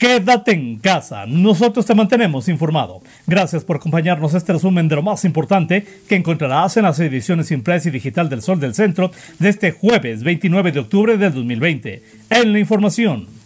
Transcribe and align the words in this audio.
Quédate 0.00 0.52
en 0.52 0.78
casa, 0.78 1.26
nosotros 1.26 1.84
te 1.84 1.94
mantenemos 1.94 2.48
informado. 2.48 3.02
Gracias 3.26 3.64
por 3.64 3.76
acompañarnos 3.76 4.32
este 4.32 4.54
resumen 4.54 4.88
de 4.88 4.96
lo 4.96 5.02
más 5.02 5.26
importante 5.26 5.86
que 6.08 6.14
encontrarás 6.14 6.74
en 6.78 6.84
las 6.84 6.98
ediciones 7.00 7.50
impresa 7.50 7.90
y 7.90 7.92
digital 7.92 8.30
del 8.30 8.40
Sol 8.40 8.58
del 8.58 8.72
Centro 8.72 9.10
de 9.38 9.50
este 9.50 9.72
jueves 9.72 10.22
29 10.22 10.72
de 10.72 10.80
octubre 10.80 11.18
del 11.18 11.34
2020. 11.34 12.02
En 12.30 12.52
la 12.54 12.58
información. 12.58 13.39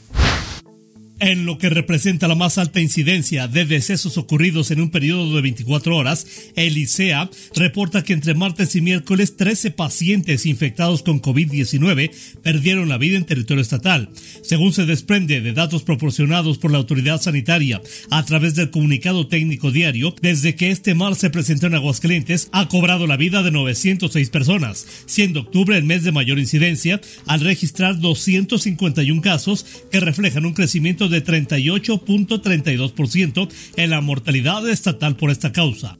En 1.20 1.46
lo 1.46 1.58
que 1.58 1.70
representa 1.70 2.26
la 2.26 2.34
más 2.34 2.58
alta 2.58 2.80
incidencia 2.80 3.46
de 3.46 3.64
decesos 3.64 4.18
ocurridos 4.18 4.72
en 4.72 4.80
un 4.80 4.90
periodo 4.90 5.36
de 5.36 5.42
24 5.42 5.96
horas, 5.96 6.26
el 6.56 6.76
ICEA 6.76 7.30
reporta 7.54 8.02
que 8.02 8.12
entre 8.12 8.34
martes 8.34 8.74
y 8.74 8.80
miércoles 8.80 9.36
13 9.36 9.70
pacientes 9.70 10.44
infectados 10.44 11.04
con 11.04 11.22
COVID-19 11.22 12.10
perdieron 12.42 12.88
la 12.88 12.98
vida 12.98 13.16
en 13.16 13.24
territorio 13.24 13.62
estatal. 13.62 14.10
Según 14.42 14.72
se 14.72 14.86
desprende 14.86 15.40
de 15.40 15.52
datos 15.52 15.84
proporcionados 15.84 16.58
por 16.58 16.72
la 16.72 16.78
autoridad 16.78 17.22
sanitaria 17.22 17.80
a 18.10 18.24
través 18.24 18.56
del 18.56 18.70
comunicado 18.70 19.28
técnico 19.28 19.70
diario, 19.70 20.16
desde 20.20 20.56
que 20.56 20.72
este 20.72 20.96
mar 20.96 21.14
se 21.14 21.30
presentó 21.30 21.68
en 21.68 21.76
Aguascalientes 21.76 22.48
ha 22.50 22.66
cobrado 22.66 23.06
la 23.06 23.16
vida 23.16 23.44
de 23.44 23.52
906 23.52 24.30
personas, 24.30 24.84
siendo 25.06 25.40
octubre 25.40 25.78
el 25.78 25.84
mes 25.84 26.02
de 26.02 26.10
mayor 26.10 26.40
incidencia 26.40 27.00
al 27.26 27.40
registrar 27.40 28.00
251 28.00 29.22
casos 29.22 29.64
que 29.92 30.00
reflejan 30.00 30.44
un 30.44 30.54
crecimiento 30.54 31.03
de 31.08 31.24
38.32% 31.24 33.48
en 33.76 33.90
la 33.90 34.00
mortalidad 34.00 34.68
estatal 34.68 35.14
por 35.16 35.30
esta 35.30 35.52
causa. 35.52 35.98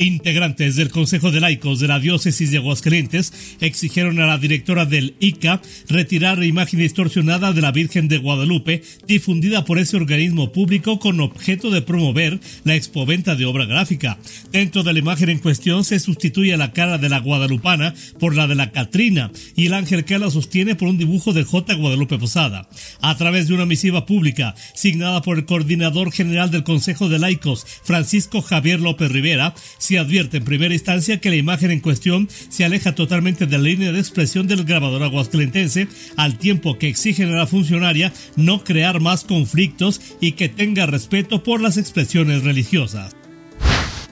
Integrantes 0.00 0.76
del 0.76 0.90
Consejo 0.90 1.32
de 1.32 1.40
Laicos 1.40 1.80
de 1.80 1.88
la 1.88 1.98
Diócesis 1.98 2.52
de 2.52 2.58
Aguascalientes 2.58 3.32
exigieron 3.60 4.20
a 4.20 4.28
la 4.28 4.38
directora 4.38 4.86
del 4.86 5.16
ICA 5.18 5.60
retirar 5.88 6.38
la 6.38 6.46
imagen 6.46 6.78
distorsionada 6.78 7.52
de 7.52 7.60
la 7.60 7.72
Virgen 7.72 8.06
de 8.06 8.18
Guadalupe 8.18 8.84
difundida 9.08 9.64
por 9.64 9.80
ese 9.80 9.96
organismo 9.96 10.52
público 10.52 11.00
con 11.00 11.20
objeto 11.20 11.72
de 11.72 11.82
promover 11.82 12.38
la 12.62 12.76
expoventa 12.76 13.34
de 13.34 13.44
obra 13.44 13.64
gráfica. 13.64 14.18
Dentro 14.52 14.84
de 14.84 14.92
la 14.92 15.00
imagen 15.00 15.30
en 15.30 15.40
cuestión 15.40 15.82
se 15.82 15.98
sustituye 15.98 16.56
la 16.56 16.72
cara 16.72 16.98
de 16.98 17.08
la 17.08 17.18
guadalupana 17.18 17.92
por 18.20 18.36
la 18.36 18.46
de 18.46 18.54
la 18.54 18.70
Catrina 18.70 19.32
y 19.56 19.66
el 19.66 19.74
ángel 19.74 20.04
que 20.04 20.20
la 20.20 20.30
sostiene 20.30 20.76
por 20.76 20.86
un 20.86 20.98
dibujo 20.98 21.32
de 21.32 21.42
J. 21.42 21.74
Guadalupe 21.74 22.18
Posada. 22.18 22.68
A 23.00 23.16
través 23.16 23.48
de 23.48 23.54
una 23.54 23.66
misiva 23.66 24.06
pública 24.06 24.54
signada 24.76 25.22
por 25.22 25.38
el 25.38 25.44
coordinador 25.44 26.12
general 26.12 26.52
del 26.52 26.62
Consejo 26.62 27.08
de 27.08 27.18
Laicos, 27.18 27.66
Francisco 27.82 28.42
Javier 28.42 28.78
López 28.78 29.10
Rivera, 29.10 29.54
se 29.88 29.98
advierte 29.98 30.36
en 30.36 30.44
primera 30.44 30.74
instancia 30.74 31.18
que 31.18 31.30
la 31.30 31.36
imagen 31.36 31.70
en 31.70 31.80
cuestión 31.80 32.28
se 32.50 32.62
aleja 32.62 32.94
totalmente 32.94 33.46
de 33.46 33.56
la 33.56 33.64
línea 33.64 33.90
de 33.90 33.98
expresión 33.98 34.46
del 34.46 34.64
grabador 34.64 35.02
aguascalentense, 35.02 35.88
al 36.18 36.36
tiempo 36.36 36.78
que 36.78 36.88
exigen 36.88 37.32
a 37.32 37.38
la 37.38 37.46
funcionaria 37.46 38.12
no 38.36 38.64
crear 38.64 39.00
más 39.00 39.24
conflictos 39.24 40.02
y 40.20 40.32
que 40.32 40.50
tenga 40.50 40.84
respeto 40.84 41.42
por 41.42 41.62
las 41.62 41.78
expresiones 41.78 42.42
religiosas. 42.44 43.16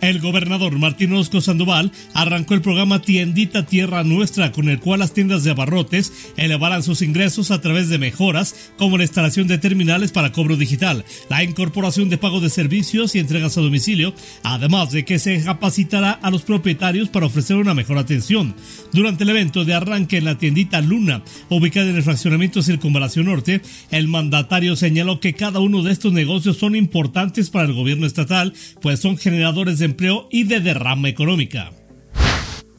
El 0.02 0.20
gobernador 0.20 0.78
Martín 0.78 1.12
Orozco 1.12 1.40
Sandoval 1.40 1.90
arrancó 2.12 2.52
el 2.52 2.60
programa 2.60 3.00
Tiendita 3.00 3.64
Tierra 3.64 4.04
Nuestra, 4.04 4.52
con 4.52 4.68
el 4.68 4.78
cual 4.78 5.00
las 5.00 5.14
tiendas 5.14 5.42
de 5.42 5.52
abarrotes 5.52 6.12
elevarán 6.36 6.82
sus 6.82 7.00
ingresos 7.00 7.50
a 7.50 7.62
través 7.62 7.88
de 7.88 7.98
mejoras 7.98 8.70
como 8.76 8.98
la 8.98 9.04
instalación 9.04 9.48
de 9.48 9.56
terminales 9.56 10.12
para 10.12 10.32
cobro 10.32 10.56
digital, 10.58 11.04
la 11.30 11.42
incorporación 11.42 12.10
de 12.10 12.18
pago 12.18 12.40
de 12.40 12.50
servicios 12.50 13.14
y 13.14 13.20
entregas 13.20 13.56
a 13.56 13.62
domicilio, 13.62 14.14
además 14.42 14.90
de 14.90 15.06
que 15.06 15.18
se 15.18 15.42
capacitará 15.42 16.12
a 16.12 16.30
los 16.30 16.42
propietarios 16.42 17.08
para 17.08 17.26
ofrecer 17.26 17.56
una 17.56 17.72
mejor 17.72 17.96
atención. 17.96 18.54
Durante 18.92 19.24
el 19.24 19.30
evento 19.30 19.64
de 19.64 19.74
arranque 19.74 20.18
en 20.18 20.26
la 20.26 20.36
tiendita 20.36 20.82
Luna, 20.82 21.22
ubicada 21.48 21.88
en 21.88 21.96
el 21.96 22.02
fraccionamiento 22.02 22.62
Circunvalación 22.62 23.26
Norte, 23.26 23.62
el 23.90 24.08
mandatario 24.08 24.76
señaló 24.76 25.20
que 25.20 25.32
cada 25.32 25.60
uno 25.60 25.82
de 25.82 25.92
estos 25.92 26.12
negocios 26.12 26.58
son 26.58 26.76
importantes 26.76 27.48
para 27.48 27.66
el 27.66 27.72
gobierno 27.72 28.06
estatal, 28.06 28.52
pues 28.82 29.00
son 29.00 29.16
generadores 29.16 29.78
de 29.78 29.86
y 30.30 30.44
de 30.44 30.60
derrama 30.60 31.08
económica 31.08 31.72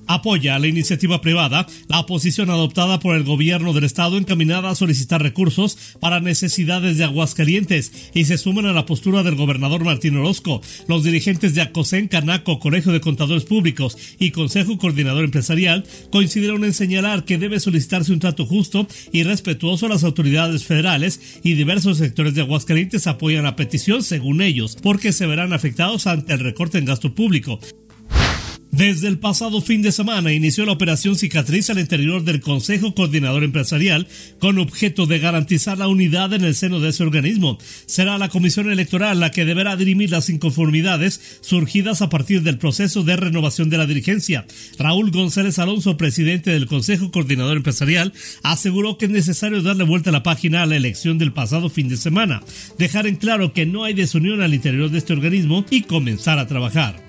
apoya 0.07 0.57
la 0.59 0.67
iniciativa 0.67 1.21
privada, 1.21 1.67
la 1.87 2.05
posición 2.05 2.49
adoptada 2.49 2.99
por 2.99 3.15
el 3.15 3.23
gobierno 3.23 3.73
del 3.73 3.83
estado 3.83 4.17
encaminada 4.17 4.69
a 4.69 4.75
solicitar 4.75 5.21
recursos 5.21 5.77
para 5.99 6.19
necesidades 6.19 6.97
de 6.97 7.03
Aguascalientes 7.03 7.91
y 8.13 8.25
se 8.25 8.37
suman 8.37 8.65
a 8.65 8.73
la 8.73 8.85
postura 8.85 9.23
del 9.23 9.35
gobernador 9.35 9.83
Martín 9.83 10.17
Orozco. 10.17 10.61
Los 10.87 11.03
dirigentes 11.03 11.53
de 11.53 11.61
ACOSEN, 11.61 12.07
Canaco, 12.07 12.59
Colegio 12.59 12.91
de 12.91 13.01
Contadores 13.01 13.43
Públicos 13.43 13.97
y 14.19 14.31
Consejo 14.31 14.77
Coordinador 14.77 15.25
Empresarial 15.25 15.85
coincidieron 16.11 16.63
en 16.63 16.73
señalar 16.73 17.25
que 17.25 17.37
debe 17.37 17.59
solicitarse 17.59 18.13
un 18.13 18.19
trato 18.19 18.45
justo 18.45 18.87
y 19.11 19.23
respetuoso 19.23 19.85
a 19.85 19.89
las 19.89 20.03
autoridades 20.03 20.63
federales 20.63 21.39
y 21.43 21.53
diversos 21.53 21.97
sectores 21.97 22.33
de 22.33 22.41
Aguascalientes 22.41 23.07
apoyan 23.07 23.43
la 23.43 23.55
petición 23.55 24.03
según 24.03 24.41
ellos 24.41 24.77
porque 24.81 25.11
se 25.11 25.25
verán 25.25 25.53
afectados 25.53 26.07
ante 26.07 26.33
el 26.33 26.39
recorte 26.39 26.77
en 26.77 26.85
gasto 26.85 27.13
público. 27.13 27.59
Desde 28.77 29.07
el 29.07 29.17
pasado 29.17 29.59
fin 29.59 29.81
de 29.81 29.91
semana 29.91 30.33
inició 30.33 30.63
la 30.63 30.73
operación 30.73 31.15
Cicatriz 31.15 31.71
al 31.71 31.79
interior 31.79 32.23
del 32.23 32.41
Consejo 32.41 32.93
Coordinador 32.93 33.43
Empresarial 33.43 34.07
con 34.37 34.59
objeto 34.59 35.07
de 35.07 35.17
garantizar 35.17 35.79
la 35.79 35.87
unidad 35.87 36.31
en 36.33 36.43
el 36.43 36.53
seno 36.53 36.79
de 36.79 36.89
ese 36.89 37.01
organismo. 37.01 37.57
Será 37.87 38.19
la 38.19 38.29
Comisión 38.29 38.71
Electoral 38.71 39.19
la 39.19 39.31
que 39.31 39.45
deberá 39.45 39.75
dirimir 39.77 40.11
las 40.11 40.29
inconformidades 40.29 41.39
surgidas 41.41 42.03
a 42.03 42.09
partir 42.09 42.43
del 42.43 42.59
proceso 42.59 43.01
de 43.01 43.15
renovación 43.15 43.71
de 43.71 43.79
la 43.79 43.87
dirigencia. 43.87 44.45
Raúl 44.77 45.09
González 45.09 45.57
Alonso, 45.57 45.97
presidente 45.97 46.51
del 46.51 46.67
Consejo 46.67 47.09
Coordinador 47.09 47.57
Empresarial, 47.57 48.13
aseguró 48.43 48.99
que 48.99 49.05
es 49.05 49.11
necesario 49.11 49.63
darle 49.63 49.85
vuelta 49.85 50.11
a 50.11 50.13
la 50.13 50.21
página 50.21 50.61
a 50.61 50.67
la 50.67 50.75
elección 50.75 51.17
del 51.17 51.33
pasado 51.33 51.71
fin 51.71 51.89
de 51.89 51.97
semana, 51.97 52.43
dejar 52.77 53.07
en 53.07 53.15
claro 53.15 53.53
que 53.53 53.65
no 53.65 53.85
hay 53.85 53.95
desunión 53.95 54.43
al 54.43 54.53
interior 54.53 54.91
de 54.91 54.99
este 54.99 55.13
organismo 55.13 55.65
y 55.71 55.81
comenzar 55.81 56.37
a 56.37 56.45
trabajar. 56.45 57.06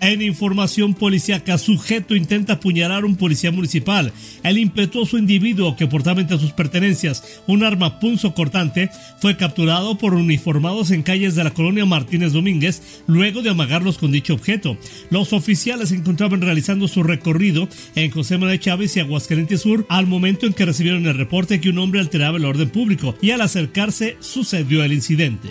En 0.00 0.20
información 0.20 0.92
policíaca, 0.92 1.56
sujeto 1.56 2.14
intenta 2.14 2.54
apuñalar 2.54 3.02
a 3.02 3.06
un 3.06 3.16
policía 3.16 3.50
municipal. 3.50 4.12
El 4.42 4.58
impetuoso 4.58 5.16
individuo 5.16 5.74
que 5.74 5.86
portaba 5.86 6.20
entre 6.20 6.38
sus 6.38 6.52
pertenencias 6.52 7.40
un 7.46 7.64
arma 7.64 7.98
punzo 7.98 8.34
cortante 8.34 8.90
fue 9.20 9.36
capturado 9.36 9.96
por 9.96 10.12
uniformados 10.14 10.90
en 10.90 11.02
calles 11.02 11.34
de 11.34 11.44
la 11.44 11.52
colonia 11.54 11.86
Martínez 11.86 12.32
Domínguez 12.32 13.02
luego 13.06 13.40
de 13.40 13.50
amagarlos 13.50 13.96
con 13.96 14.12
dicho 14.12 14.34
objeto. 14.34 14.76
Los 15.10 15.32
oficiales 15.32 15.88
se 15.88 15.96
encontraban 15.96 16.42
realizando 16.42 16.88
su 16.88 17.02
recorrido 17.02 17.68
en 17.94 18.10
José 18.10 18.36
Manuel 18.36 18.60
Chávez 18.60 18.96
y 18.96 19.00
Aguascalientes 19.00 19.62
Sur 19.62 19.86
al 19.88 20.06
momento 20.06 20.46
en 20.46 20.52
que 20.52 20.66
recibieron 20.66 21.06
el 21.06 21.16
reporte 21.16 21.60
que 21.60 21.70
un 21.70 21.78
hombre 21.78 22.00
alteraba 22.00 22.36
el 22.36 22.44
orden 22.44 22.68
público 22.68 23.16
y 23.22 23.30
al 23.30 23.40
acercarse 23.40 24.16
sucedió 24.20 24.84
el 24.84 24.92
incidente. 24.92 25.50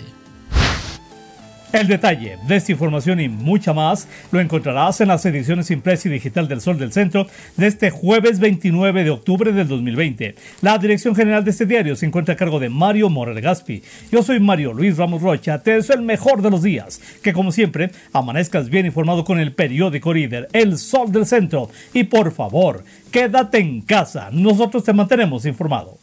El 1.72 1.88
detalle 1.88 2.38
de 2.46 2.56
esta 2.56 2.72
información 2.72 3.20
y 3.20 3.28
mucha 3.28 3.72
más 3.72 4.08
lo 4.30 4.40
encontrarás 4.40 5.00
en 5.00 5.08
las 5.08 5.26
ediciones 5.26 5.70
impresa 5.70 6.08
y 6.08 6.12
digital 6.12 6.46
del 6.46 6.60
Sol 6.60 6.78
del 6.78 6.92
Centro 6.92 7.26
de 7.56 7.66
este 7.66 7.90
jueves 7.90 8.38
29 8.38 9.02
de 9.02 9.10
octubre 9.10 9.52
del 9.52 9.66
2020. 9.66 10.36
La 10.62 10.78
dirección 10.78 11.16
general 11.16 11.44
de 11.44 11.50
este 11.50 11.66
diario 11.66 11.96
se 11.96 12.06
encuentra 12.06 12.34
a 12.34 12.36
cargo 12.36 12.60
de 12.60 12.68
Mario 12.68 13.10
Morel 13.10 13.40
Gaspi. 13.40 13.82
Yo 14.12 14.22
soy 14.22 14.38
Mario 14.38 14.72
Luis 14.72 14.96
Ramos 14.96 15.22
Rocha, 15.22 15.58
te 15.58 15.72
deseo 15.72 15.96
el 15.96 16.02
mejor 16.02 16.40
de 16.40 16.50
los 16.50 16.62
días. 16.62 17.00
Que 17.22 17.32
como 17.32 17.50
siempre, 17.50 17.90
amanezcas 18.12 18.70
bien 18.70 18.86
informado 18.86 19.24
con 19.24 19.40
el 19.40 19.52
periódico 19.52 20.14
líder 20.14 20.48
El 20.52 20.78
Sol 20.78 21.10
del 21.10 21.26
Centro. 21.26 21.68
Y 21.92 22.04
por 22.04 22.32
favor, 22.32 22.84
quédate 23.10 23.58
en 23.58 23.82
casa, 23.82 24.30
nosotros 24.30 24.84
te 24.84 24.92
mantenemos 24.92 25.44
informado. 25.44 25.98